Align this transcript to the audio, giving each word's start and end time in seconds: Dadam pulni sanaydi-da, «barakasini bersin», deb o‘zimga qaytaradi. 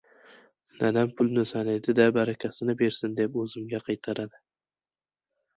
Dadam 0.79 1.11
pulni 1.19 1.43
sanaydi-da, 1.49 2.07
«barakasini 2.17 2.77
bersin», 2.81 3.13
deb 3.21 3.39
o‘zimga 3.45 3.83
qaytaradi. 3.91 4.43